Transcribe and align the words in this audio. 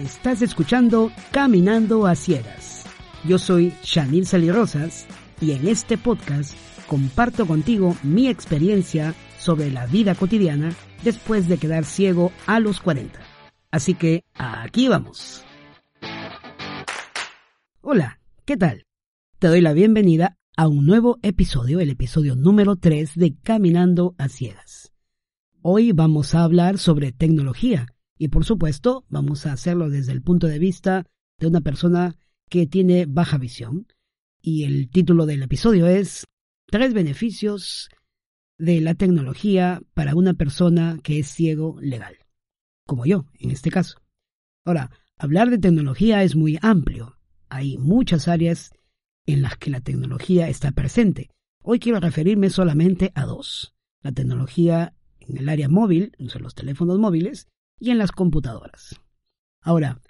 Estás 0.00 0.40
escuchando 0.40 1.12
Caminando 1.30 2.06
a 2.06 2.14
Ciegas. 2.14 2.86
Yo 3.22 3.38
soy 3.38 3.74
Shanil 3.82 4.24
Salirosas 4.24 5.06
y 5.42 5.52
en 5.52 5.68
este 5.68 5.98
podcast 5.98 6.54
comparto 6.86 7.46
contigo 7.46 7.94
mi 8.02 8.28
experiencia 8.28 9.14
sobre 9.38 9.70
la 9.70 9.84
vida 9.84 10.14
cotidiana 10.14 10.72
después 11.04 11.48
de 11.48 11.58
quedar 11.58 11.84
ciego 11.84 12.32
a 12.46 12.60
los 12.60 12.80
40. 12.80 13.20
Así 13.70 13.92
que 13.92 14.24
aquí 14.32 14.88
vamos. 14.88 15.44
Hola, 17.82 18.20
¿qué 18.46 18.56
tal? 18.56 18.86
Te 19.38 19.48
doy 19.48 19.60
la 19.60 19.74
bienvenida 19.74 20.38
a 20.56 20.66
un 20.66 20.86
nuevo 20.86 21.18
episodio, 21.20 21.78
el 21.78 21.90
episodio 21.90 22.36
número 22.36 22.76
3 22.76 23.16
de 23.16 23.36
Caminando 23.42 24.14
a 24.16 24.30
Ciegas. 24.30 24.94
Hoy 25.60 25.92
vamos 25.92 26.34
a 26.34 26.42
hablar 26.42 26.78
sobre 26.78 27.12
tecnología 27.12 27.86
y 28.20 28.28
por 28.28 28.44
supuesto 28.44 29.06
vamos 29.08 29.46
a 29.46 29.54
hacerlo 29.54 29.88
desde 29.88 30.12
el 30.12 30.20
punto 30.20 30.46
de 30.46 30.58
vista 30.58 31.06
de 31.38 31.46
una 31.46 31.62
persona 31.62 32.18
que 32.50 32.66
tiene 32.66 33.06
baja 33.06 33.38
visión. 33.38 33.86
Y 34.42 34.64
el 34.64 34.90
título 34.90 35.24
del 35.24 35.42
episodio 35.42 35.86
es 35.86 36.26
Tres 36.66 36.92
beneficios 36.92 37.88
de 38.58 38.82
la 38.82 38.94
tecnología 38.94 39.80
para 39.94 40.14
una 40.14 40.34
persona 40.34 41.00
que 41.02 41.18
es 41.18 41.28
ciego 41.28 41.78
legal, 41.80 42.18
como 42.86 43.06
yo 43.06 43.24
en 43.38 43.52
este 43.52 43.70
caso. 43.70 44.02
Ahora, 44.66 44.90
hablar 45.16 45.48
de 45.48 45.56
tecnología 45.56 46.22
es 46.22 46.36
muy 46.36 46.58
amplio. 46.60 47.16
Hay 47.48 47.78
muchas 47.78 48.28
áreas 48.28 48.74
en 49.24 49.40
las 49.40 49.56
que 49.56 49.70
la 49.70 49.80
tecnología 49.80 50.50
está 50.50 50.72
presente. 50.72 51.30
Hoy 51.62 51.78
quiero 51.78 52.00
referirme 52.00 52.50
solamente 52.50 53.12
a 53.14 53.24
dos. 53.24 53.72
La 54.02 54.12
tecnología 54.12 54.94
en 55.20 55.38
el 55.38 55.48
área 55.48 55.70
móvil, 55.70 56.12
en 56.18 56.28
los 56.42 56.54
teléfonos 56.54 56.98
móviles, 56.98 57.48
y 57.80 57.90
en 57.90 57.98
las 57.98 58.12
computadoras. 58.12 59.00
Ahora, 59.62 60.00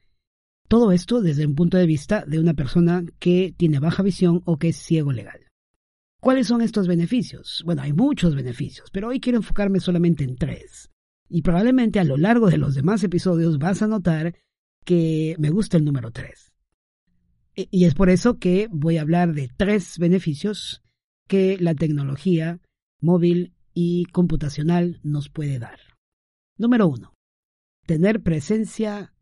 todo 0.69 0.93
esto 0.93 1.23
desde 1.23 1.47
un 1.47 1.55
punto 1.55 1.79
de 1.79 1.87
vista 1.87 2.25
de 2.27 2.39
una 2.39 2.55
persona 2.55 3.05
que 3.19 3.55
tiene 3.57 3.79
baja 3.79 4.03
visión 4.03 4.43
o 4.45 4.59
que 4.59 4.69
es 4.69 4.77
ciego 4.77 5.13
legal. 5.13 5.41
¿Cuáles 6.21 6.49
son 6.49 6.61
estos 6.61 6.87
beneficios? 6.87 7.63
Bueno, 7.65 7.83
hay 7.83 7.93
muchos 7.95 8.35
beneficios, 8.35 8.91
pero 8.91 9.09
hoy 9.09 9.21
quiero 9.21 9.39
enfocarme 9.39 9.81
solamente 9.81 10.23
en 10.23 10.37
tres. 10.37 10.91
Y 11.29 11.43
probablemente 11.43 11.99
a 11.99 12.05
lo 12.05 12.19
largo 12.19 12.51
de 12.51 12.59
los 12.59 12.75
demás 12.75 13.03
episodios 13.03 13.59
vas 13.59 13.81
a 13.81 13.87
notar 13.87 14.35
que 14.85 15.35
me 15.39 15.51
gusta 15.51 15.77
el 15.77 15.85
número 15.85 16.11
tres. 16.11 16.53
E, 17.57 17.69
y 17.71 17.85
es 17.85 17.95
por 17.95 18.11
eso 18.11 18.39
que 18.39 18.69
voy 18.71 18.99
a 18.99 19.03
hablar 19.03 19.33
de 19.33 19.49
tres 19.57 19.99
beneficios 19.99 20.83
que 21.27 21.57
la 21.59 21.75
tecnología 21.75 22.61
móvil 23.01 23.55
y 23.73 24.05
computacional 24.07 25.01
nos 25.03 25.31
puede 25.31 25.59
dar. 25.59 25.79
Número 26.59 26.87
uno, 26.87 27.15
tener 27.91 28.23
presencia 28.23 29.17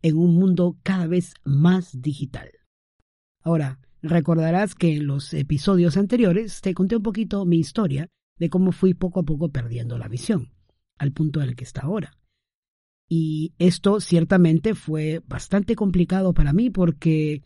en 0.00 0.16
un 0.16 0.36
mundo 0.36 0.78
cada 0.82 1.06
vez 1.06 1.34
más 1.44 2.00
digital. 2.00 2.48
Ahora, 3.42 3.78
recordarás 4.00 4.74
que 4.74 4.96
en 4.96 5.06
los 5.06 5.34
episodios 5.34 5.98
anteriores 5.98 6.62
te 6.62 6.72
conté 6.72 6.96
un 6.96 7.02
poquito 7.02 7.44
mi 7.44 7.58
historia 7.58 8.08
de 8.38 8.48
cómo 8.48 8.72
fui 8.72 8.94
poco 8.94 9.20
a 9.20 9.22
poco 9.22 9.50
perdiendo 9.50 9.98
la 9.98 10.08
visión, 10.08 10.54
al 10.96 11.12
punto 11.12 11.42
en 11.42 11.54
que 11.56 11.64
está 11.64 11.82
ahora. 11.82 12.16
Y 13.06 13.52
esto 13.58 14.00
ciertamente 14.00 14.74
fue 14.74 15.22
bastante 15.26 15.76
complicado 15.76 16.32
para 16.32 16.54
mí 16.54 16.70
porque 16.70 17.42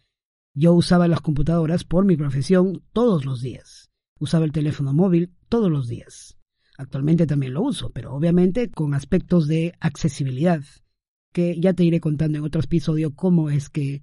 yo 0.55 0.73
usaba 0.73 1.09
las 1.09 1.21
computadoras 1.21 1.83
por 1.83 2.05
mi 2.05 2.17
profesión 2.17 2.85
todos 2.93 3.25
los 3.25 3.43
días. 3.43 3.91
Usaba 4.21 4.45
el 4.45 4.53
teléfono 4.53 4.93
móvil 4.93 5.35
todos 5.49 5.69
los 5.69 5.89
días. 5.89 6.40
Actualmente 6.81 7.27
también 7.27 7.53
lo 7.53 7.61
uso, 7.61 7.91
pero 7.91 8.15
obviamente 8.15 8.71
con 8.71 8.95
aspectos 8.95 9.47
de 9.47 9.75
accesibilidad, 9.81 10.63
que 11.31 11.61
ya 11.61 11.75
te 11.75 11.85
iré 11.85 12.01
contando 12.01 12.39
en 12.39 12.45
otro 12.45 12.63
episodio 12.63 13.15
cómo 13.15 13.51
es 13.51 13.69
que 13.69 14.01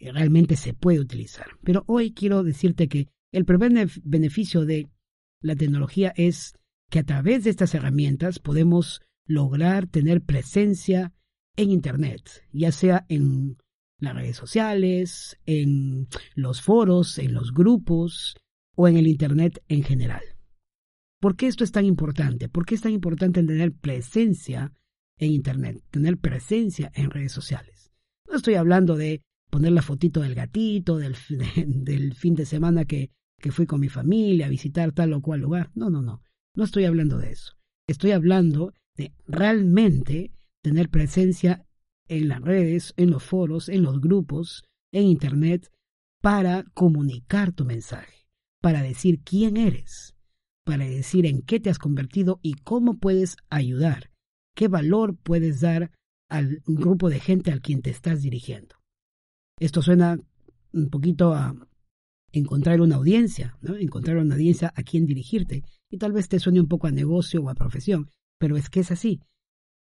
realmente 0.00 0.56
se 0.56 0.72
puede 0.72 1.00
utilizar. 1.00 1.48
Pero 1.62 1.84
hoy 1.86 2.14
quiero 2.14 2.42
decirte 2.42 2.88
que 2.88 3.08
el 3.30 3.44
primer 3.44 3.90
beneficio 4.04 4.64
de 4.64 4.88
la 5.42 5.54
tecnología 5.54 6.14
es 6.16 6.54
que 6.88 7.00
a 7.00 7.04
través 7.04 7.44
de 7.44 7.50
estas 7.50 7.74
herramientas 7.74 8.38
podemos 8.38 9.02
lograr 9.26 9.86
tener 9.86 10.22
presencia 10.22 11.12
en 11.56 11.70
Internet, 11.70 12.46
ya 12.52 12.72
sea 12.72 13.04
en 13.10 13.58
las 13.98 14.14
redes 14.14 14.38
sociales, 14.38 15.38
en 15.44 16.08
los 16.34 16.62
foros, 16.62 17.18
en 17.18 17.34
los 17.34 17.52
grupos 17.52 18.34
o 18.74 18.88
en 18.88 18.96
el 18.96 19.08
Internet 19.08 19.62
en 19.68 19.82
general. 19.82 20.22
¿Por 21.24 21.36
qué 21.36 21.46
esto 21.46 21.64
es 21.64 21.72
tan 21.72 21.86
importante? 21.86 22.50
¿Por 22.50 22.66
qué 22.66 22.74
es 22.74 22.82
tan 22.82 22.92
importante 22.92 23.42
tener 23.42 23.72
presencia 23.72 24.74
en 25.16 25.32
Internet, 25.32 25.82
tener 25.90 26.18
presencia 26.18 26.92
en 26.94 27.10
redes 27.10 27.32
sociales? 27.32 27.90
No 28.28 28.36
estoy 28.36 28.56
hablando 28.56 28.94
de 28.94 29.22
poner 29.50 29.72
la 29.72 29.80
fotito 29.80 30.20
del 30.20 30.34
gatito, 30.34 30.98
del, 30.98 31.16
del 31.66 32.12
fin 32.12 32.34
de 32.34 32.44
semana 32.44 32.84
que, 32.84 33.10
que 33.40 33.52
fui 33.52 33.64
con 33.64 33.80
mi 33.80 33.88
familia 33.88 34.44
a 34.44 34.50
visitar 34.50 34.92
tal 34.92 35.14
o 35.14 35.22
cual 35.22 35.40
lugar. 35.40 35.70
No, 35.74 35.88
no, 35.88 36.02
no. 36.02 36.20
No 36.54 36.64
estoy 36.64 36.84
hablando 36.84 37.16
de 37.16 37.30
eso. 37.30 37.54
Estoy 37.88 38.10
hablando 38.10 38.74
de 38.94 39.14
realmente 39.26 40.30
tener 40.62 40.90
presencia 40.90 41.64
en 42.06 42.28
las 42.28 42.42
redes, 42.42 42.92
en 42.98 43.10
los 43.10 43.22
foros, 43.22 43.70
en 43.70 43.82
los 43.82 43.98
grupos, 44.02 44.62
en 44.92 45.04
Internet, 45.04 45.72
para 46.20 46.64
comunicar 46.74 47.52
tu 47.52 47.64
mensaje, 47.64 48.26
para 48.60 48.82
decir 48.82 49.22
quién 49.24 49.56
eres, 49.56 50.13
para 50.64 50.86
decir 50.86 51.26
en 51.26 51.42
qué 51.42 51.60
te 51.60 51.70
has 51.70 51.78
convertido 51.78 52.40
y 52.42 52.54
cómo 52.54 52.98
puedes 52.98 53.36
ayudar, 53.50 54.10
qué 54.54 54.68
valor 54.68 55.16
puedes 55.16 55.60
dar 55.60 55.90
al 56.28 56.62
grupo 56.66 57.10
de 57.10 57.20
gente 57.20 57.52
al 57.52 57.60
quien 57.60 57.82
te 57.82 57.90
estás 57.90 58.22
dirigiendo. 58.22 58.76
Esto 59.60 59.82
suena 59.82 60.18
un 60.72 60.90
poquito 60.90 61.34
a 61.34 61.54
encontrar 62.32 62.80
una 62.80 62.96
audiencia, 62.96 63.56
¿no? 63.60 63.76
encontrar 63.76 64.16
una 64.16 64.34
audiencia 64.34 64.72
a 64.74 64.82
quien 64.82 65.06
dirigirte. 65.06 65.62
Y 65.90 65.98
tal 65.98 66.12
vez 66.12 66.28
te 66.28 66.40
suene 66.40 66.60
un 66.60 66.68
poco 66.68 66.86
a 66.86 66.90
negocio 66.90 67.42
o 67.42 67.48
a 67.48 67.54
profesión, 67.54 68.10
pero 68.38 68.56
es 68.56 68.68
que 68.68 68.80
es 68.80 68.90
así. 68.90 69.20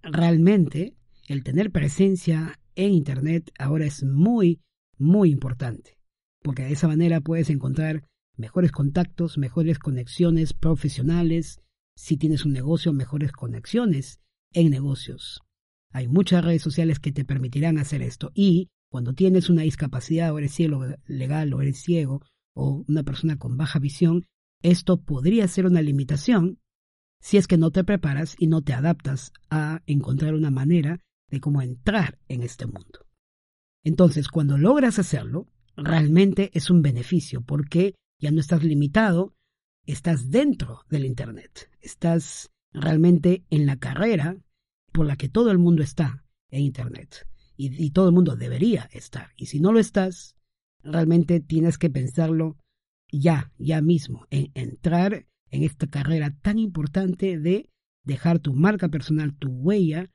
Realmente, 0.02 0.96
el 1.28 1.44
tener 1.44 1.70
presencia 1.70 2.58
en 2.74 2.92
Internet 2.92 3.52
ahora 3.58 3.86
es 3.86 4.02
muy, 4.02 4.60
muy 4.98 5.30
importante, 5.30 5.98
porque 6.42 6.64
de 6.64 6.72
esa 6.72 6.88
manera 6.88 7.20
puedes 7.20 7.50
encontrar 7.50 8.04
mejores 8.40 8.72
contactos, 8.72 9.38
mejores 9.38 9.78
conexiones 9.78 10.52
profesionales, 10.52 11.60
si 11.94 12.16
tienes 12.16 12.44
un 12.44 12.52
negocio, 12.52 12.92
mejores 12.92 13.32
conexiones 13.32 14.20
en 14.52 14.70
negocios. 14.70 15.42
Hay 15.92 16.08
muchas 16.08 16.44
redes 16.44 16.62
sociales 16.62 16.98
que 16.98 17.12
te 17.12 17.24
permitirán 17.24 17.78
hacer 17.78 18.02
esto 18.02 18.30
y 18.34 18.68
cuando 18.90 19.12
tienes 19.12 19.50
una 19.50 19.62
discapacidad 19.62 20.32
o 20.32 20.38
eres 20.38 20.52
ciego 20.52 20.84
legal 21.06 21.52
o 21.52 21.60
eres 21.60 21.80
ciego 21.80 22.22
o 22.54 22.84
una 22.88 23.02
persona 23.02 23.36
con 23.36 23.56
baja 23.56 23.78
visión, 23.78 24.26
esto 24.62 25.00
podría 25.00 25.46
ser 25.46 25.66
una 25.66 25.82
limitación 25.82 26.58
si 27.20 27.36
es 27.36 27.46
que 27.46 27.58
no 27.58 27.70
te 27.70 27.84
preparas 27.84 28.34
y 28.38 28.46
no 28.46 28.62
te 28.62 28.72
adaptas 28.72 29.32
a 29.50 29.82
encontrar 29.86 30.34
una 30.34 30.50
manera 30.50 31.00
de 31.28 31.40
cómo 31.40 31.62
entrar 31.62 32.18
en 32.28 32.42
este 32.42 32.66
mundo. 32.66 33.06
Entonces, 33.84 34.28
cuando 34.28 34.58
logras 34.58 34.98
hacerlo, 34.98 35.46
realmente 35.76 36.50
es 36.54 36.70
un 36.70 36.82
beneficio 36.82 37.42
porque 37.42 37.94
ya 38.20 38.30
no 38.30 38.40
estás 38.40 38.62
limitado, 38.62 39.34
estás 39.86 40.30
dentro 40.30 40.82
del 40.88 41.04
Internet, 41.04 41.70
estás 41.80 42.50
realmente 42.72 43.44
en 43.50 43.66
la 43.66 43.78
carrera 43.78 44.36
por 44.92 45.06
la 45.06 45.16
que 45.16 45.28
todo 45.28 45.50
el 45.50 45.58
mundo 45.58 45.82
está 45.82 46.24
en 46.50 46.62
Internet 46.62 47.26
y, 47.56 47.90
todo 47.90 48.08
el 48.08 48.14
mundo 48.14 48.36
debería 48.36 48.88
estar. 48.92 49.32
Y 49.36 49.46
si 49.46 49.60
no 49.60 49.70
lo 49.72 49.80
estás, 49.80 50.34
realmente 50.82 51.40
tienes 51.40 51.76
que 51.76 51.90
pensarlo 51.90 52.56
ya, 53.12 53.52
ya 53.58 53.82
mismo, 53.82 54.26
en 54.30 54.50
entrar 54.54 55.26
en 55.50 55.64
esta 55.64 55.86
carrera 55.86 56.34
tan 56.40 56.58
importante 56.58 57.38
de 57.38 57.68
dejar 58.04 58.38
tu 58.38 58.54
marca 58.54 58.88
personal, 58.88 59.36
tu 59.36 59.50
huella 59.50 60.10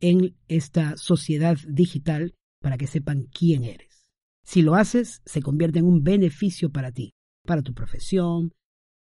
en 0.00 0.36
esta 0.48 0.96
sociedad 0.96 1.58
digital 1.68 2.34
para 2.62 2.78
que 2.78 2.86
sepan 2.86 3.24
quién 3.24 3.64
eres. 3.64 4.06
Si 4.42 4.62
lo 4.62 4.74
haces, 4.74 5.20
se 5.26 5.42
convierte 5.42 5.80
en 5.80 5.86
un 5.86 6.02
beneficio 6.02 6.70
para 6.70 6.92
ti 6.92 7.15
para 7.46 7.62
tu 7.62 7.72
profesión, 7.72 8.52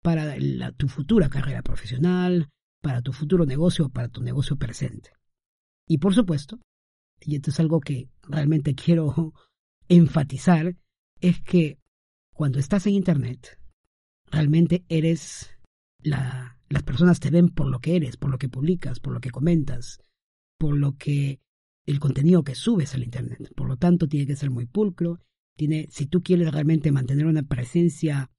para 0.03 0.37
tu 0.73 0.89
futura 0.89 1.29
carrera 1.29 1.63
profesional, 1.63 2.49
para 2.81 3.03
tu 3.03 3.13
futuro 3.13 3.45
negocio, 3.45 3.91
para 3.91 4.09
tu 4.09 4.23
negocio 4.23 4.57
presente. 4.57 5.11
Y 5.87 5.99
por 5.99 6.15
supuesto, 6.15 6.61
y 7.21 7.37
esto 7.37 7.51
es 7.51 7.61
algo 7.61 7.81
que 7.81 8.09
realmente 8.23 8.75
quiero 8.75 9.35
enfatizar, 9.89 10.77
es 11.21 11.41
que 11.43 11.79
cuando 12.33 12.59
estás 12.59 12.87
en 12.87 12.95
Internet, 12.95 13.59
realmente 14.31 14.85
eres 14.89 15.51
la, 16.01 16.59
las 16.69 16.83
personas 16.83 17.21
te 17.21 17.31
ven 17.31 17.49
por 17.49 17.69
lo 17.69 17.81
que 17.81 17.97
eres, 17.97 18.17
por 18.17 18.31
lo 18.31 18.39
que 18.39 18.49
publicas, 18.49 19.01
por 19.01 19.13
lo 19.13 19.21
que 19.21 19.31
comentas, 19.31 20.01
por 20.59 20.77
lo 20.77 20.97
que 20.97 21.41
el 21.87 22.01
contenido 22.01 22.45
que 22.45 22.55
subes 22.55 22.95
al 22.95 23.03
Internet. 23.03 23.53
Por 23.57 23.67
lo 23.67 23.77
tanto, 23.77 24.07
tiene 24.07 24.27
que 24.27 24.37
ser 24.37 24.51
muy 24.51 24.67
pulcro, 24.67 25.21
si 25.91 26.07
tú 26.07 26.23
quieres 26.23 26.53
realmente 26.53 26.93
mantener 26.93 27.27
una 27.27 27.43
presencia 27.43 28.31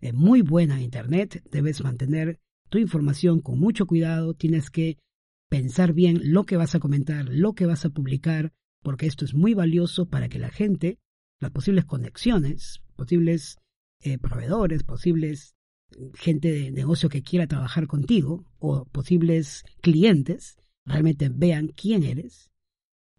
eh, 0.00 0.12
muy 0.12 0.42
buena 0.42 0.76
en 0.76 0.82
Internet, 0.82 1.42
debes 1.50 1.82
mantener 1.82 2.40
tu 2.68 2.78
información 2.78 3.40
con 3.40 3.58
mucho 3.58 3.86
cuidado, 3.86 4.34
tienes 4.34 4.70
que 4.70 4.98
pensar 5.48 5.92
bien 5.92 6.32
lo 6.32 6.44
que 6.44 6.56
vas 6.56 6.74
a 6.74 6.80
comentar, 6.80 7.26
lo 7.28 7.52
que 7.52 7.66
vas 7.66 7.84
a 7.84 7.90
publicar, 7.90 8.52
porque 8.82 9.06
esto 9.06 9.24
es 9.24 9.34
muy 9.34 9.52
valioso 9.52 10.08
para 10.08 10.28
que 10.28 10.38
la 10.38 10.50
gente, 10.50 10.98
las 11.38 11.50
posibles 11.50 11.84
conexiones, 11.84 12.80
posibles 12.96 13.58
eh, 14.00 14.18
proveedores, 14.18 14.82
posibles 14.82 15.54
gente 16.14 16.50
de 16.50 16.70
negocio 16.70 17.08
que 17.08 17.22
quiera 17.22 17.46
trabajar 17.46 17.86
contigo 17.86 18.46
o 18.58 18.86
posibles 18.86 19.64
clientes 19.80 20.56
realmente 20.84 21.28
vean 21.28 21.68
quién 21.68 22.02
eres 22.02 22.50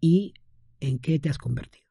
y 0.00 0.34
en 0.80 0.98
qué 0.98 1.18
te 1.18 1.28
has 1.28 1.38
convertido. 1.38 1.83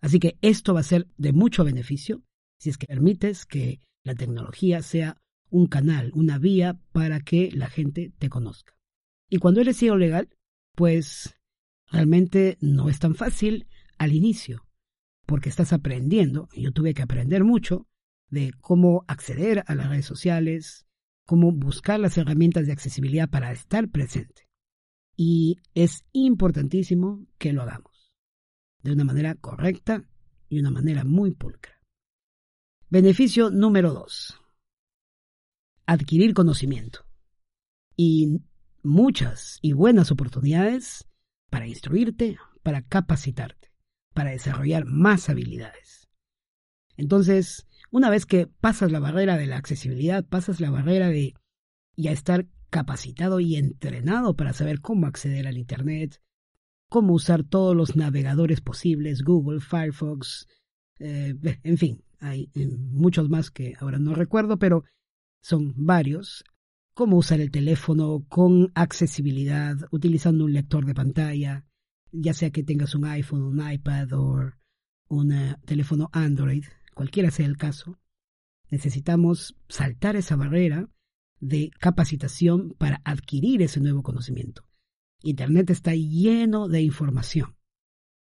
Así 0.00 0.20
que 0.20 0.38
esto 0.42 0.74
va 0.74 0.80
a 0.80 0.84
ser 0.84 1.08
de 1.16 1.32
mucho 1.32 1.64
beneficio 1.64 2.22
si 2.58 2.70
es 2.70 2.78
que 2.78 2.86
permites 2.86 3.46
que 3.46 3.80
la 4.04 4.14
tecnología 4.14 4.82
sea 4.82 5.20
un 5.50 5.66
canal, 5.66 6.10
una 6.14 6.38
vía 6.38 6.78
para 6.92 7.20
que 7.20 7.50
la 7.52 7.68
gente 7.68 8.12
te 8.18 8.28
conozca. 8.28 8.74
Y 9.28 9.38
cuando 9.38 9.60
eres 9.60 9.78
CEO 9.78 9.96
legal, 9.96 10.28
pues 10.74 11.34
realmente 11.90 12.58
no 12.60 12.88
es 12.88 12.98
tan 12.98 13.14
fácil 13.14 13.68
al 13.96 14.12
inicio, 14.12 14.66
porque 15.26 15.48
estás 15.48 15.72
aprendiendo, 15.72 16.48
yo 16.54 16.72
tuve 16.72 16.94
que 16.94 17.02
aprender 17.02 17.44
mucho 17.44 17.86
de 18.28 18.52
cómo 18.60 19.04
acceder 19.08 19.64
a 19.66 19.74
las 19.74 19.88
redes 19.88 20.06
sociales, 20.06 20.86
cómo 21.24 21.52
buscar 21.52 21.98
las 21.98 22.18
herramientas 22.18 22.66
de 22.66 22.72
accesibilidad 22.72 23.28
para 23.28 23.52
estar 23.52 23.88
presente. 23.88 24.48
Y 25.16 25.58
es 25.74 26.04
importantísimo 26.12 27.26
que 27.38 27.52
lo 27.52 27.62
hagamos 27.62 27.97
de 28.88 28.94
una 28.94 29.04
manera 29.04 29.34
correcta 29.34 30.04
y 30.48 30.58
una 30.58 30.70
manera 30.70 31.04
muy 31.04 31.32
pulcra. 31.32 31.80
Beneficio 32.88 33.50
número 33.50 33.92
dos. 33.92 34.40
Adquirir 35.86 36.34
conocimiento. 36.34 37.06
Y 37.96 38.40
muchas 38.82 39.58
y 39.60 39.72
buenas 39.72 40.10
oportunidades 40.10 41.06
para 41.50 41.66
instruirte, 41.66 42.38
para 42.62 42.82
capacitarte, 42.82 43.72
para 44.14 44.30
desarrollar 44.30 44.84
más 44.86 45.28
habilidades. 45.28 46.08
Entonces, 46.96 47.66
una 47.90 48.10
vez 48.10 48.26
que 48.26 48.46
pasas 48.46 48.90
la 48.90 49.00
barrera 49.00 49.36
de 49.36 49.46
la 49.46 49.56
accesibilidad, 49.56 50.24
pasas 50.24 50.60
la 50.60 50.70
barrera 50.70 51.08
de 51.08 51.34
ya 51.96 52.12
estar 52.12 52.46
capacitado 52.70 53.40
y 53.40 53.56
entrenado 53.56 54.34
para 54.34 54.52
saber 54.52 54.80
cómo 54.80 55.06
acceder 55.06 55.46
al 55.46 55.58
Internet, 55.58 56.20
cómo 56.88 57.14
usar 57.14 57.44
todos 57.44 57.76
los 57.76 57.96
navegadores 57.96 58.60
posibles, 58.60 59.22
Google, 59.22 59.60
Firefox, 59.60 60.46
eh, 60.98 61.34
en 61.62 61.78
fin, 61.78 62.02
hay 62.20 62.50
eh, 62.54 62.66
muchos 62.76 63.28
más 63.28 63.50
que 63.50 63.74
ahora 63.78 63.98
no 63.98 64.14
recuerdo, 64.14 64.58
pero 64.58 64.84
son 65.40 65.74
varios. 65.76 66.44
Cómo 66.94 67.16
usar 67.16 67.40
el 67.40 67.50
teléfono 67.50 68.24
con 68.28 68.72
accesibilidad, 68.74 69.76
utilizando 69.92 70.44
un 70.44 70.52
lector 70.52 70.84
de 70.84 70.94
pantalla, 70.94 71.64
ya 72.10 72.34
sea 72.34 72.50
que 72.50 72.64
tengas 72.64 72.94
un 72.94 73.04
iPhone, 73.04 73.42
un 73.42 73.70
iPad 73.70 74.12
o 74.14 74.52
un 75.08 75.32
eh, 75.32 75.56
teléfono 75.64 76.10
Android, 76.12 76.64
cualquiera 76.94 77.30
sea 77.30 77.46
el 77.46 77.56
caso, 77.56 77.98
necesitamos 78.70 79.56
saltar 79.68 80.16
esa 80.16 80.34
barrera 80.34 80.88
de 81.40 81.70
capacitación 81.78 82.74
para 82.78 83.00
adquirir 83.04 83.62
ese 83.62 83.78
nuevo 83.80 84.02
conocimiento. 84.02 84.67
Internet 85.22 85.70
está 85.70 85.94
lleno 85.94 86.68
de 86.68 86.82
información. 86.82 87.56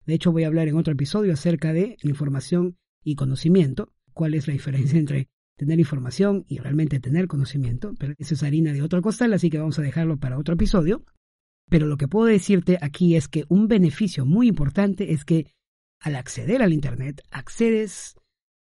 De 0.06 0.16
hecho, 0.16 0.32
voy 0.32 0.44
a 0.44 0.48
hablar 0.48 0.68
en 0.68 0.78
otro 0.78 0.94
episodio 0.94 1.34
acerca 1.34 1.72
de 1.72 1.98
información 2.02 2.78
y 3.04 3.16
conocimiento, 3.16 3.94
cuál 4.14 4.34
es 4.34 4.48
la 4.48 4.54
diferencia 4.54 4.98
entre 4.98 5.30
tener 5.56 5.80
información 5.80 6.46
y 6.48 6.58
realmente 6.58 7.00
tener 7.00 7.28
conocimiento, 7.28 7.94
pero 8.00 8.14
eso 8.18 8.34
es 8.34 8.44
harina 8.44 8.74
de 8.74 8.82
otro 8.82 9.02
costal, 9.02 9.34
así 9.34 9.50
que 9.50 9.60
vamos 9.60 9.78
a 9.78 9.84
dejarlo 9.84 10.18
para 10.18 10.38
otro 10.38 10.56
episodio. 10.56 11.04
Pero 11.70 11.86
lo 11.86 11.98
que 11.98 12.08
puedo 12.08 12.26
decirte 12.26 12.80
aquí 12.82 13.16
es 13.16 13.28
que 13.28 13.46
un 13.50 13.68
beneficio 13.68 14.26
muy 14.26 14.48
importante 14.48 15.14
es 15.14 15.26
que 15.26 15.54
al 16.00 16.16
acceder 16.16 16.64
al 16.64 16.74
Internet, 16.74 17.22
accedes 17.30 18.16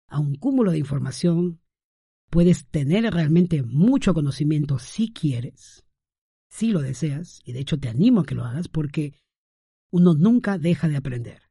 a 0.09 0.19
un 0.19 0.35
cúmulo 0.35 0.73
de 0.73 0.79
información, 0.79 1.61
puedes 2.31 2.67
tener 2.67 3.05
realmente 3.13 3.63
mucho 3.63 4.15
conocimiento 4.15 4.79
si 4.79 5.13
quieres, 5.13 5.85
si 6.49 6.73
lo 6.73 6.81
deseas, 6.81 7.41
y 7.45 7.53
de 7.53 7.61
hecho 7.61 7.79
te 7.79 7.89
animo 7.89 8.21
a 8.21 8.25
que 8.25 8.35
lo 8.35 8.45
hagas 8.45 8.69
porque 8.69 9.15
uno 9.91 10.15
nunca 10.15 10.59
deja 10.59 10.89
de 10.89 10.97
aprender. 10.97 11.43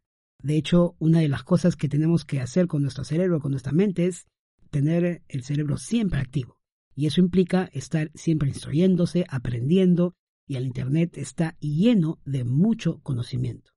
De 0.41 0.57
hecho, 0.57 0.95
una 0.99 1.19
de 1.19 1.29
las 1.29 1.43
cosas 1.43 1.75
que 1.75 1.89
tenemos 1.89 2.25
que 2.25 2.41
hacer 2.41 2.67
con 2.67 2.81
nuestro 2.81 3.03
cerebro, 3.03 3.39
con 3.39 3.51
nuestra 3.51 3.71
mente, 3.71 4.05
es 4.05 4.27
tener 4.69 5.23
el 5.27 5.43
cerebro 5.43 5.77
siempre 5.77 6.19
activo. 6.19 6.59
Y 6.95 7.07
eso 7.07 7.21
implica 7.21 7.69
estar 7.73 8.11
siempre 8.13 8.49
instruyéndose, 8.49 9.25
aprendiendo, 9.29 10.13
y 10.47 10.55
el 10.55 10.65
Internet 10.65 11.17
está 11.17 11.57
lleno 11.59 12.19
de 12.25 12.43
mucho 12.43 12.99
conocimiento. 12.99 13.71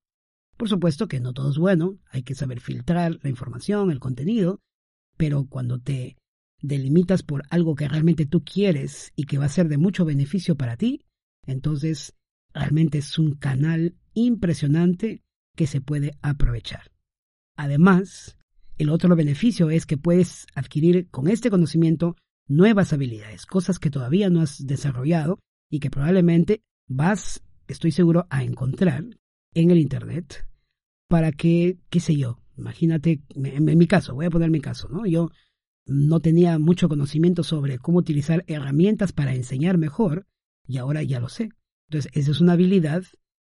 Por 0.57 0.69
supuesto 0.69 1.07
que 1.07 1.19
no 1.19 1.33
todo 1.33 1.49
es 1.49 1.57
bueno, 1.57 1.99
hay 2.09 2.23
que 2.23 2.35
saber 2.35 2.59
filtrar 2.59 3.19
la 3.21 3.29
información, 3.29 3.91
el 3.91 3.99
contenido, 3.99 4.59
pero 5.17 5.45
cuando 5.45 5.79
te 5.79 6.17
delimitas 6.61 7.23
por 7.23 7.43
algo 7.49 7.75
que 7.75 7.87
realmente 7.87 8.25
tú 8.25 8.43
quieres 8.43 9.11
y 9.15 9.25
que 9.25 9.37
va 9.37 9.45
a 9.45 9.49
ser 9.49 9.67
de 9.67 9.77
mucho 9.77 10.05
beneficio 10.05 10.55
para 10.55 10.77
ti, 10.77 11.03
entonces 11.45 12.15
realmente 12.53 12.99
es 12.99 13.17
un 13.17 13.35
canal 13.35 13.95
impresionante 14.13 15.23
que 15.55 15.67
se 15.67 15.81
puede 15.81 16.17
aprovechar. 16.21 16.91
Además, 17.57 18.37
el 18.77 18.89
otro 18.89 19.15
beneficio 19.15 19.69
es 19.69 19.85
que 19.85 19.97
puedes 19.97 20.47
adquirir 20.55 21.09
con 21.09 21.27
este 21.27 21.49
conocimiento 21.49 22.15
nuevas 22.47 22.93
habilidades, 22.93 23.45
cosas 23.45 23.79
que 23.79 23.89
todavía 23.89 24.29
no 24.29 24.41
has 24.41 24.65
desarrollado 24.65 25.39
y 25.69 25.79
que 25.79 25.91
probablemente 25.91 26.63
vas, 26.87 27.43
estoy 27.67 27.91
seguro, 27.91 28.27
a 28.29 28.43
encontrar 28.43 29.05
en 29.53 29.71
el 29.71 29.77
Internet 29.77 30.47
para 31.07 31.31
que, 31.31 31.77
qué 31.89 31.99
sé 31.99 32.15
yo, 32.15 32.41
Imagínate, 32.61 33.21
en, 33.33 33.65
mi 33.65 33.87
caso, 33.87 34.13
voy 34.13 34.27
a 34.27 34.29
poner 34.29 34.51
mi 34.51 34.61
caso, 34.61 34.87
¿no? 34.89 35.05
Yo 35.07 35.31
no 35.87 36.19
tenía 36.19 36.59
mucho 36.59 36.89
conocimiento 36.89 37.43
sobre 37.43 37.79
cómo 37.79 37.97
utilizar 37.97 38.43
herramientas 38.47 39.13
para 39.13 39.33
enseñar 39.33 39.79
mejor 39.79 40.27
y 40.71 40.77
ahora 40.77 41.03
ya 41.03 41.19
lo 41.19 41.29
sé. 41.29 41.49
Entonces, 41.89 42.11
esa 42.13 42.31
es 42.31 42.41
una 42.41 42.53
habilidad 42.53 43.03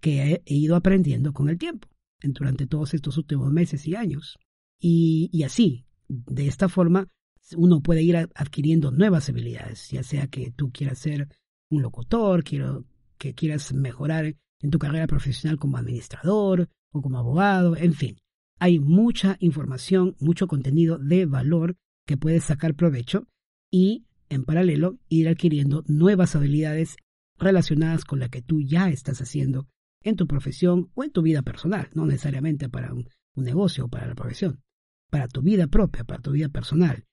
que 0.01 0.41
he, 0.45 0.53
ido 0.53 0.75
aprendiendo 0.75 1.33
con 1.33 1.49
el 1.49 1.57
tiempo, 1.57 1.87
durante 2.21 2.67
todos 2.67 2.93
estos 2.93 3.17
últimos 3.17 3.51
meses 3.51 3.85
y 3.87 3.95
años. 3.95 4.37
Y, 4.79 5.29
y 5.33 5.43
así, 5.43 5.85
de 6.07 6.47
esta 6.47 6.69
forma, 6.69 7.07
uno 7.55 7.81
puede 7.81 8.03
ir 8.03 8.15
adquiriendo 8.15 8.91
nuevas 8.91 9.29
habilidades, 9.29 9.89
ya 9.89 10.03
sea 10.03 10.27
que 10.27 10.51
tú 10.51 10.71
quieras 10.71 10.99
ser 10.99 11.27
un 11.69 11.81
locutor, 11.81 12.43
quiero, 12.43 12.85
que 13.17 13.33
quieras 13.33 13.73
mejorar 13.73 14.35
en 14.61 14.69
tu 14.69 14.79
carrera 14.79 15.07
profesional 15.07 15.57
como 15.57 15.77
administrador 15.77 16.69
o 16.91 17.01
como 17.01 17.17
abogado, 17.17 17.75
en 17.75 17.93
fin 17.93 18.17
hay 18.59 18.79
mucha 18.79 19.37
información, 19.39 20.15
mucho 20.19 20.47
contenido 20.47 20.97
de 20.97 21.25
valor 21.25 21.77
que 22.05 22.17
puedes 22.17 22.43
sacar 22.43 22.75
provecho 22.75 23.27
y, 23.71 24.05
en 24.27 24.43
paralelo, 24.43 24.99
ir 25.07 25.29
adquiriendo 25.29 25.83
nuevas 25.87 26.35
habilidades 26.35 26.97
relacionadas 27.39 28.05
con 28.05 28.19
la 28.19 28.29
que 28.29 28.41
tú 28.41 28.61
ya 28.61 28.89
estás 28.89 29.21
haciendo 29.21 29.67
en 30.01 30.15
tu 30.15 30.27
profesión 30.27 30.91
o 30.93 31.03
en 31.03 31.11
tu 31.11 31.21
vida 31.21 31.41
personal, 31.41 31.89
no 31.93 32.05
necesariamente 32.05 32.69
para 32.69 32.93
un, 32.93 33.07
negocio 33.35 33.85
o 33.85 33.87
para 33.87 34.05
la 34.05 34.15
profesión, 34.15 34.61
para 35.09 35.29
tu 35.29 35.41
vida 35.41 35.67
propia, 35.67 36.03
para 36.03 36.21
tu 36.21 36.31
vida 36.31 36.49
personal. 36.49 37.05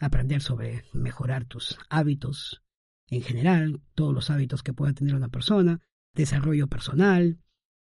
Aprender 0.00 0.40
sobre 0.40 0.84
mejorar 0.92 1.44
tus 1.44 1.76
hábitos 1.90 2.62
en 3.08 3.22
general, 3.22 3.82
todos 3.94 4.14
los 4.14 4.30
hábitos 4.30 4.62
que 4.62 4.72
pueda 4.72 4.92
tener 4.92 5.16
una 5.16 5.28
persona, 5.28 5.80
desarrollo 6.14 6.68
personal, 6.68 7.40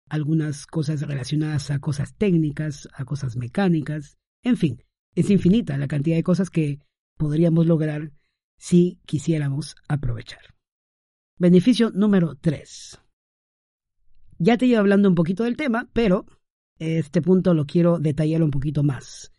algunas 0.09 0.67
cosas 0.67 1.03
relacionadas 1.03 1.73
a 1.73 1.81
cosas 1.81 2.15
técnicas, 2.15 2.89
a 2.95 3.05
cosas 3.05 3.37
mecánicas, 3.37 4.17
en 4.45 4.57
fin, 4.57 4.85
es 5.15 5.29
infinita 5.31 5.77
la 5.77 5.89
cantidad 5.89 6.17
de 6.17 6.23
cosas 6.23 6.51
que 6.51 6.79
podríamos 7.17 7.67
lograr 7.67 8.13
si 8.57 9.01
quisiéramos 9.07 9.75
aprovechar. 9.89 10.58
Beneficio 11.39 11.91
número 11.91 12.35
3. 12.41 13.01
Ya 14.39 14.59
te 14.59 14.67
iba 14.67 14.81
hablando 14.81 15.09
un 15.09 15.15
poquito 15.15 15.45
del 15.45 15.57
tema, 15.57 15.89
pero 15.93 16.27
este 16.79 17.23
punto 17.23 17.55
lo 17.55 17.65
quiero 17.65 18.01
detallar 18.01 18.43
un 18.43 18.51
poquito 18.51 18.83
más. 18.83 19.33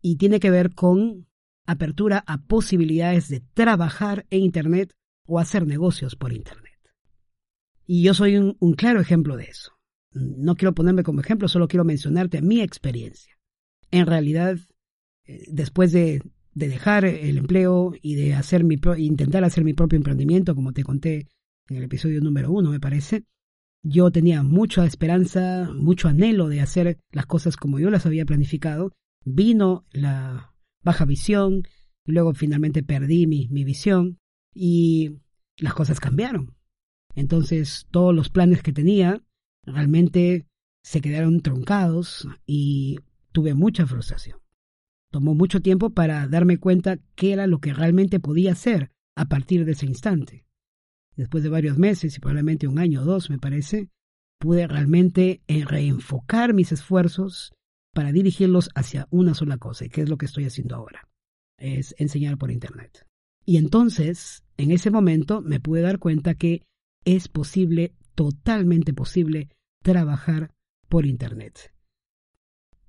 Y 0.00 0.16
tiene 0.16 0.38
que 0.38 0.50
ver 0.50 0.72
con 0.72 1.26
apertura 1.66 2.22
a 2.26 2.42
posibilidades 2.42 3.28
de 3.28 3.40
trabajar 3.40 4.26
en 4.30 4.42
Internet 4.42 4.94
o 5.26 5.40
hacer 5.40 5.66
negocios 5.66 6.14
por 6.14 6.32
Internet. 6.32 6.78
Y 7.86 8.04
yo 8.04 8.14
soy 8.14 8.36
un, 8.36 8.74
claro 8.74 9.00
ejemplo 9.00 9.36
de 9.36 9.44
eso. 9.44 9.72
No 10.12 10.54
quiero 10.54 10.74
ponerme 10.74 11.02
como 11.02 11.20
ejemplo, 11.20 11.48
solo 11.48 11.66
quiero 11.66 11.84
mencionarte 11.84 12.40
mi 12.40 12.60
experiencia. 12.60 13.36
En 13.90 14.06
realidad, 14.06 14.58
eh, 15.24 15.44
después 15.48 15.90
de, 15.90 16.22
dejar 16.54 17.04
el 17.04 17.38
empleo 17.38 17.92
y 18.00 18.14
de 18.14 18.34
hacer 18.34 18.64
mi 18.64 18.78
intentar 18.98 19.44
hacer 19.44 19.64
mi 19.64 19.74
propio 19.74 19.96
emprendimiento, 19.96 20.54
como 20.54 20.72
te 20.72 20.82
conté 20.82 21.28
en 21.68 21.76
el 21.76 21.84
episodio 21.84 22.20
número 22.20 22.50
uno, 22.50 22.70
me 22.70 22.80
parece, 22.80 23.24
yo 23.82 24.10
tenía 24.10 24.42
mucha 24.42 24.84
esperanza, 24.84 25.70
mucho 25.74 26.08
anhelo 26.08 26.48
de 26.48 26.60
hacer 26.60 26.98
las 27.12 27.26
cosas 27.26 27.56
como 27.56 27.78
yo 27.78 27.90
las 27.90 28.06
había 28.06 28.26
planificado. 28.26 28.92
Vino 29.24 29.86
la 29.92 30.54
baja 30.82 31.04
visión, 31.04 31.62
luego 32.04 32.34
finalmente 32.34 32.82
perdí 32.82 33.26
mi, 33.26 33.48
mi 33.48 33.64
visión 33.64 34.18
y 34.52 35.20
las 35.58 35.74
cosas 35.74 36.00
cambiaron. 36.00 36.56
Entonces 37.14 37.86
todos 37.90 38.14
los 38.14 38.28
planes 38.28 38.62
que 38.62 38.72
tenía 38.72 39.22
realmente 39.64 40.46
se 40.82 41.00
quedaron 41.00 41.40
truncados 41.40 42.28
y 42.46 42.98
tuve 43.32 43.54
mucha 43.54 43.86
frustración. 43.86 44.39
Tomó 45.10 45.34
mucho 45.34 45.60
tiempo 45.60 45.90
para 45.90 46.28
darme 46.28 46.58
cuenta 46.58 46.98
qué 47.16 47.32
era 47.32 47.46
lo 47.46 47.58
que 47.58 47.72
realmente 47.72 48.20
podía 48.20 48.52
hacer 48.52 48.90
a 49.16 49.26
partir 49.26 49.64
de 49.64 49.72
ese 49.72 49.86
instante. 49.86 50.44
Después 51.16 51.42
de 51.42 51.50
varios 51.50 51.78
meses 51.78 52.16
y 52.16 52.20
probablemente 52.20 52.68
un 52.68 52.78
año 52.78 53.02
o 53.02 53.04
dos, 53.04 53.28
me 53.28 53.38
parece, 53.38 53.88
pude 54.38 54.66
realmente 54.66 55.42
eh, 55.48 55.64
reenfocar 55.64 56.54
mis 56.54 56.72
esfuerzos 56.72 57.52
para 57.92 58.12
dirigirlos 58.12 58.70
hacia 58.74 59.08
una 59.10 59.34
sola 59.34 59.58
cosa, 59.58 59.84
y 59.84 59.88
que 59.90 60.02
es 60.02 60.08
lo 60.08 60.16
que 60.16 60.26
estoy 60.26 60.44
haciendo 60.44 60.76
ahora, 60.76 61.08
es 61.58 61.94
enseñar 61.98 62.38
por 62.38 62.50
Internet. 62.50 63.04
Y 63.44 63.56
entonces, 63.56 64.44
en 64.56 64.70
ese 64.70 64.90
momento, 64.90 65.42
me 65.42 65.60
pude 65.60 65.80
dar 65.80 65.98
cuenta 65.98 66.34
que 66.34 66.62
es 67.04 67.28
posible, 67.28 67.94
totalmente 68.14 68.94
posible, 68.94 69.48
trabajar 69.82 70.52
por 70.88 71.04
Internet. 71.04 71.72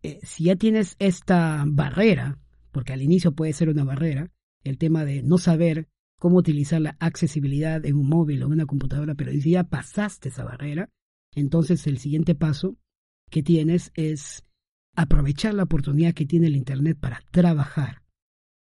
Eh, 0.03 0.19
si 0.23 0.45
ya 0.45 0.55
tienes 0.55 0.95
esta 0.99 1.63
barrera, 1.67 2.39
porque 2.71 2.93
al 2.93 3.01
inicio 3.01 3.33
puede 3.33 3.53
ser 3.53 3.69
una 3.69 3.83
barrera, 3.83 4.31
el 4.63 4.77
tema 4.77 5.05
de 5.05 5.23
no 5.23 5.37
saber 5.37 5.87
cómo 6.17 6.37
utilizar 6.37 6.81
la 6.81 6.97
accesibilidad 6.99 7.85
en 7.85 7.95
un 7.95 8.07
móvil 8.07 8.43
o 8.43 8.45
en 8.47 8.53
una 8.53 8.65
computadora, 8.65 9.15
pero 9.15 9.31
si 9.31 9.51
ya 9.51 9.63
pasaste 9.63 10.29
esa 10.29 10.43
barrera, 10.43 10.89
entonces 11.33 11.87
el 11.87 11.97
siguiente 11.97 12.35
paso 12.35 12.77
que 13.29 13.41
tienes 13.41 13.91
es 13.95 14.43
aprovechar 14.95 15.53
la 15.53 15.63
oportunidad 15.63 16.13
que 16.13 16.25
tiene 16.25 16.47
el 16.47 16.55
Internet 16.55 16.97
para 16.99 17.21
trabajar, 17.31 18.03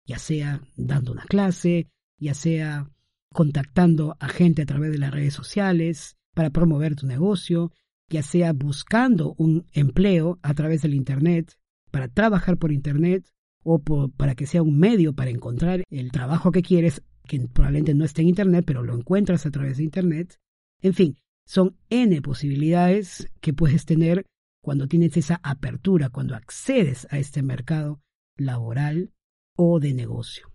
ya 0.05 0.17
sea 0.17 0.61
dando 0.75 1.11
una 1.11 1.25
clase, 1.25 1.89
ya 2.17 2.33
sea 2.33 2.89
contactando 3.31 4.17
a 4.19 4.27
gente 4.27 4.61
a 4.61 4.65
través 4.65 4.91
de 4.91 4.97
las 4.97 5.11
redes 5.11 5.33
sociales 5.33 6.17
para 6.33 6.49
promover 6.49 6.95
tu 6.95 7.07
negocio, 7.07 7.71
ya 8.11 8.21
sea 8.21 8.53
buscando 8.53 9.33
un 9.37 9.65
empleo 9.73 10.37
a 10.43 10.53
través 10.53 10.83
del 10.83 10.93
Internet, 10.93 11.57
para 11.89 12.07
trabajar 12.07 12.57
por 12.57 12.71
Internet 12.71 13.27
o 13.63 13.81
para 13.81 14.35
que 14.35 14.47
sea 14.47 14.63
un 14.63 14.79
medio 14.79 15.13
para 15.13 15.29
encontrar 15.29 15.83
el 15.89 16.11
trabajo 16.11 16.51
que 16.51 16.61
quieres, 16.61 17.03
que 17.27 17.39
probablemente 17.39 17.93
no 17.93 18.05
esté 18.05 18.21
en 18.21 18.29
Internet, 18.29 18.63
pero 18.65 18.83
lo 18.83 18.95
encuentras 18.95 19.45
a 19.45 19.51
través 19.51 19.77
de 19.77 19.83
Internet. 19.83 20.39
En 20.81 20.93
fin, 20.93 21.17
son 21.45 21.77
N 21.89 22.21
posibilidades 22.21 23.29
que 23.39 23.53
puedes 23.53 23.85
tener 23.85 24.25
cuando 24.63 24.87
tienes 24.87 25.17
esa 25.17 25.39
apertura, 25.43 26.09
cuando 26.09 26.35
accedes 26.35 27.07
a 27.11 27.19
este 27.19 27.43
mercado 27.43 28.01
laboral 28.35 29.11
o 29.55 29.79
de 29.79 29.93
negocio. 29.93 30.51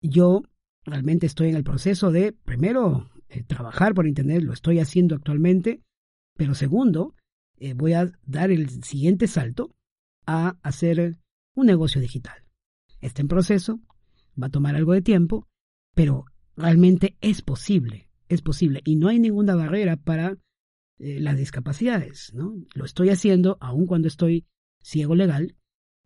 Yo 0.00 0.42
realmente 0.84 1.26
estoy 1.26 1.50
en 1.50 1.56
el 1.56 1.64
proceso 1.64 2.10
de, 2.10 2.32
primero, 2.32 3.10
eh, 3.28 3.42
trabajar 3.42 3.94
por 3.94 4.06
Internet, 4.06 4.42
lo 4.42 4.52
estoy 4.52 4.78
haciendo 4.78 5.14
actualmente, 5.14 5.82
pero 6.36 6.54
segundo, 6.54 7.14
eh, 7.58 7.74
voy 7.74 7.94
a 7.94 8.12
dar 8.26 8.50
el 8.50 8.68
siguiente 8.82 9.26
salto 9.26 9.74
a 10.26 10.58
hacer 10.62 11.18
un 11.54 11.66
negocio 11.66 12.00
digital. 12.00 12.44
Está 13.00 13.22
en 13.22 13.28
proceso, 13.28 13.80
va 14.40 14.48
a 14.48 14.50
tomar 14.50 14.76
algo 14.76 14.92
de 14.92 15.02
tiempo, 15.02 15.48
pero 15.94 16.24
realmente 16.56 17.16
es 17.20 17.42
posible, 17.42 18.08
es 18.28 18.42
posible 18.42 18.80
y 18.84 18.96
no 18.96 19.08
hay 19.08 19.18
ninguna 19.18 19.54
barrera 19.54 19.96
para 19.96 20.36
eh, 20.98 21.20
las 21.20 21.36
discapacidades, 21.36 22.32
¿no? 22.34 22.54
Lo 22.74 22.84
estoy 22.84 23.10
haciendo 23.10 23.56
aun 23.60 23.86
cuando 23.86 24.08
estoy 24.08 24.46
ciego 24.82 25.14
legal 25.14 25.56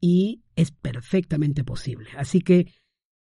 y 0.00 0.42
es 0.56 0.70
perfectamente 0.70 1.64
posible. 1.64 2.10
Así 2.16 2.40
que 2.40 2.72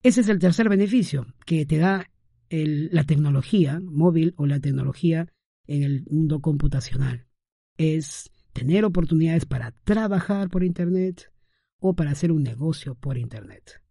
ese 0.01 0.21
es 0.21 0.29
el 0.29 0.39
tercer 0.39 0.69
beneficio 0.69 1.27
que 1.45 1.65
te 1.65 1.77
da 1.77 2.09
la 2.51 3.03
tecnología 3.03 3.79
móvil 3.83 4.33
o 4.35 4.47
la 4.47 4.59
tecnología 4.59 5.27
en 5.69 5.83
el 5.83 6.03
mundo 6.09 6.41
computacional. 6.41 7.27
Es 7.77 8.31
tener 8.53 8.83
oportunidades 8.83 9.45
para 9.45 9.71
trabajar 9.83 10.49
por 10.49 10.63
Internet 10.63 11.31
o 11.79 11.93
para 11.93 12.11
hacer 12.11 12.31
un 12.31 12.43
negocio 12.43 12.95
por 12.95 13.17
Internet. 13.17 13.81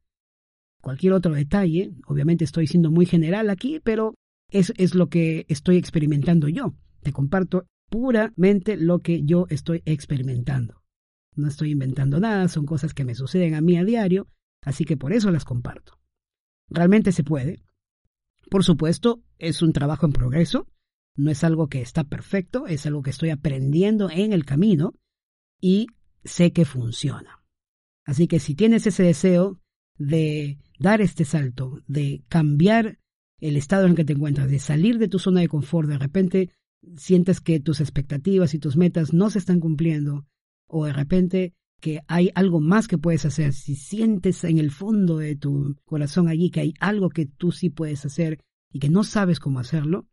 Cualquier 0.83 1.13
otro 1.13 1.35
detalle, 1.35 1.93
obviamente 2.07 2.45
estoy 2.45 2.67
siendo 2.67 2.91
muy 2.91 3.07
general 3.07 3.49
aquí, 3.49 3.81
pero 3.83 4.15
es, 4.51 4.73
es 4.77 4.95
lo 4.95 5.09
que 5.09 5.47
estoy 5.49 5.77
experimentando 5.77 6.49
yo. 6.49 6.75
Te 7.03 7.13
comparto 7.13 7.67
puramente 7.89 8.77
lo 8.77 9.01
que 9.01 9.23
yo 9.25 9.47
estoy 9.49 9.83
experimentando. 9.87 10.83
No 11.37 11.47
estoy 11.47 11.71
inventando 11.71 12.19
nada, 12.19 12.49
son 12.49 12.67
cosas 12.67 12.93
que 12.93 13.05
me 13.05 13.15
suceden 13.15 13.55
a 13.55 13.61
mí 13.61 13.77
a 13.77 13.85
diario, 13.85 14.27
así 14.63 14.85
que 14.85 14.97
por 14.97 15.13
eso 15.13 15.31
las 15.31 15.45
comparto. 15.45 15.99
Realmente 16.69 17.13
se 17.13 17.23
puede. 17.23 17.63
Por 18.51 18.65
supuesto, 18.65 19.23
es 19.39 19.63
un 19.63 19.73
trabajo 19.73 20.07
en 20.07 20.13
progreso, 20.13 20.67
no 21.19 21.31
es 21.31 21.45
algo 21.45 21.69
que 21.69 21.83
está 21.83 22.05
perfecto, 22.05 22.67
es 22.67 22.87
algo 22.87 23.03
que 23.03 23.11
estoy 23.11 23.31
aprendiendo 23.31 24.09
en 24.09 24.33
el 24.33 24.45
camino 24.45 24.95
y 25.61 25.89
sé 26.25 26.53
que 26.53 26.65
funciona. 26.65 27.43
Así 28.05 28.29
que 28.29 28.39
si 28.39 28.55
tienes 28.55 28.87
ese 28.87 29.03
deseo 29.03 29.61
de 29.99 30.59
dar 30.79 31.01
este 31.01 31.25
salto, 31.25 31.83
de 31.89 32.23
cambiar 32.29 32.99
el 33.41 33.57
estado 33.57 33.85
en 33.85 33.91
el 33.91 33.97
que 33.97 34.05
te 34.05 34.13
encuentras, 34.13 34.49
de 34.49 34.61
salir 34.61 34.99
de 34.99 35.09
tu 35.09 35.19
zona 35.19 35.41
de 35.41 35.49
confort, 35.49 35.89
de 35.89 35.99
repente 35.99 36.51
sientes 36.97 37.41
que 37.41 37.59
tus 37.59 37.81
expectativas 37.81 38.55
y 38.55 38.61
tus 38.61 38.77
metas 38.77 39.13
no 39.13 39.29
se 39.31 39.41
están 39.41 39.59
cumpliendo, 39.59 40.27
o 40.69 40.87
de 40.87 40.93
repente 40.93 41.55
que 41.81 42.01
hay 42.07 42.31
algo 42.35 42.61
más 42.61 42.87
que 42.87 42.99
puedes 42.99 43.25
hacer, 43.25 43.53
si 43.53 43.75
sientes 43.75 44.45
en 44.45 44.59
el 44.59 44.71
fondo 44.71 45.19
de 45.19 45.35
tu 45.35 45.77
corazón 45.85 46.29
allí 46.29 46.51
que 46.51 46.61
hay 46.61 46.75
algo 46.79 47.11
que 47.11 47.27
tú 47.27 47.51
sí 47.51 47.71
puedes 47.71 48.05
hacer 48.05 48.41
y 48.73 48.79
que 48.79 48.89
no 48.89 49.03
sabes 49.03 49.41
cómo 49.41 49.59
hacerlo, 49.59 50.09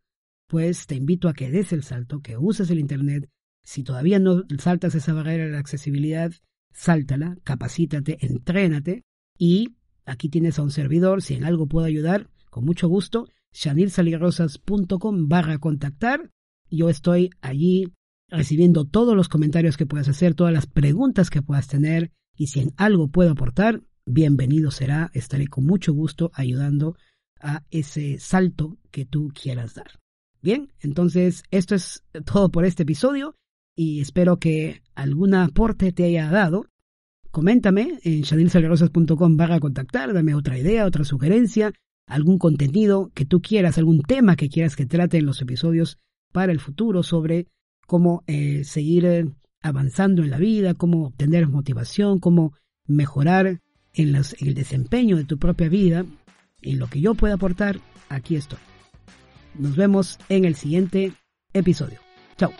pues 0.47 0.87
te 0.87 0.95
invito 0.95 1.27
a 1.27 1.33
que 1.33 1.49
des 1.49 1.73
el 1.73 1.83
salto, 1.83 2.21
que 2.21 2.37
uses 2.37 2.69
el 2.69 2.79
Internet. 2.79 3.29
Si 3.63 3.83
todavía 3.83 4.19
no 4.19 4.43
saltas 4.59 4.95
esa 4.95 5.13
barrera 5.13 5.45
de 5.45 5.51
la 5.51 5.59
accesibilidad, 5.59 6.31
sáltala, 6.71 7.37
capacítate, 7.43 8.17
entrénate 8.21 9.03
y 9.37 9.75
aquí 10.05 10.29
tienes 10.29 10.59
a 10.59 10.63
un 10.63 10.71
servidor, 10.71 11.21
si 11.21 11.33
en 11.33 11.45
algo 11.45 11.67
puedo 11.67 11.85
ayudar, 11.85 12.29
con 12.49 12.65
mucho 12.65 12.87
gusto, 12.87 13.27
shanilsalirosas.com 13.53 15.27
barra 15.27 15.57
contactar. 15.57 16.31
Yo 16.69 16.89
estoy 16.89 17.31
allí 17.41 17.91
recibiendo 18.29 18.85
todos 18.85 19.15
los 19.15 19.29
comentarios 19.29 19.77
que 19.77 19.85
puedas 19.85 20.09
hacer, 20.09 20.35
todas 20.35 20.53
las 20.53 20.67
preguntas 20.67 21.29
que 21.29 21.41
puedas 21.41 21.67
tener 21.67 22.11
y 22.35 22.47
si 22.47 22.59
en 22.59 22.73
algo 22.77 23.07
puedo 23.07 23.31
aportar, 23.31 23.81
bienvenido 24.05 24.71
será, 24.71 25.09
estaré 25.13 25.47
con 25.47 25.65
mucho 25.65 25.93
gusto 25.93 26.31
ayudando 26.33 26.95
a 27.39 27.63
ese 27.71 28.19
salto 28.19 28.77
que 28.91 29.05
tú 29.05 29.31
quieras 29.33 29.75
dar. 29.75 30.04
Bien, 30.45 30.71
entonces 30.79 31.43
esto 31.49 31.73
es 31.73 32.03
todo 32.23 32.49
por 32.49 32.65
este 32.65 32.83
episodio 32.83 33.33
y 33.75 33.99
espero 33.99 34.37
que 34.37 34.83
algún 34.93 35.33
aporte 35.33 35.91
te 35.91 36.03
haya 36.03 36.29
dado. 36.29 36.67
Coméntame 37.31 37.97
en 38.03 38.21
shadilsalerosas.com 38.21 39.37
barra 39.37 39.59
contactar, 39.59 40.13
dame 40.13 40.35
otra 40.35 40.59
idea, 40.59 40.85
otra 40.85 41.03
sugerencia, 41.03 41.73
algún 42.05 42.37
contenido 42.37 43.09
que 43.15 43.25
tú 43.25 43.41
quieras, 43.41 43.79
algún 43.79 44.03
tema 44.03 44.35
que 44.35 44.49
quieras 44.49 44.75
que 44.75 44.85
trate 44.85 45.17
en 45.17 45.25
los 45.25 45.41
episodios 45.41 45.97
para 46.31 46.51
el 46.51 46.59
futuro 46.59 47.01
sobre 47.01 47.47
cómo 47.87 48.23
eh, 48.27 48.65
seguir 48.65 49.05
eh, 49.07 49.25
avanzando 49.63 50.21
en 50.21 50.29
la 50.29 50.37
vida, 50.37 50.75
cómo 50.75 51.07
obtener 51.07 51.47
motivación, 51.47 52.19
cómo 52.19 52.53
mejorar 52.85 53.61
en, 53.95 54.15
en 54.15 54.23
el 54.41 54.53
desempeño 54.53 55.17
de 55.17 55.25
tu 55.25 55.39
propia 55.39 55.69
vida. 55.69 56.05
En 56.61 56.77
lo 56.77 56.85
que 56.85 57.01
yo 57.01 57.15
pueda 57.15 57.33
aportar, 57.33 57.79
aquí 58.09 58.35
estoy. 58.35 58.59
Nos 59.57 59.75
vemos 59.75 60.19
en 60.29 60.45
el 60.45 60.55
siguiente 60.55 61.13
episodio. 61.53 61.99
Chao. 62.37 62.51